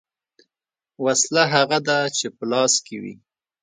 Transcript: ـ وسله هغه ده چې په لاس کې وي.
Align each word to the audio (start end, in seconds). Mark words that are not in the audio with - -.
ـ 0.55 1.03
وسله 1.05 1.43
هغه 1.55 1.77
ده 1.87 1.99
چې 2.17 2.25
په 2.35 2.43
لاس 2.51 2.73
کې 2.85 2.97
وي. 3.01 3.15